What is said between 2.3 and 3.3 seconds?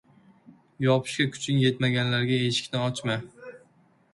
eshikni ochma.